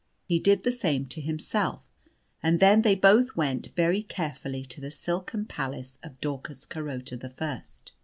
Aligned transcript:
He 0.25 0.39
did 0.39 0.63
the 0.63 0.71
same 0.71 1.05
to 1.09 1.21
himself, 1.21 1.91
and 2.41 2.59
then 2.59 2.81
they 2.81 2.95
both 2.95 3.35
went 3.35 3.67
very 3.75 4.01
carefully 4.01 4.65
to 4.65 4.81
the 4.81 4.89
silken 4.89 5.45
palace 5.45 5.99
of 6.01 6.19
Daucus 6.19 6.65
Carota 6.65 7.15
the 7.15 7.29
First. 7.29 7.91